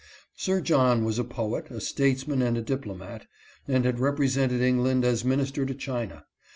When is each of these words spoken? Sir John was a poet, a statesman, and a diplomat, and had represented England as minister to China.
Sir 0.35 0.61
John 0.61 1.05
was 1.05 1.19
a 1.19 1.23
poet, 1.23 1.69
a 1.69 1.79
statesman, 1.79 2.41
and 2.41 2.57
a 2.57 2.61
diplomat, 2.63 3.27
and 3.67 3.85
had 3.85 3.99
represented 3.99 4.59
England 4.59 5.05
as 5.05 5.23
minister 5.23 5.63
to 5.63 5.75
China. 5.75 6.25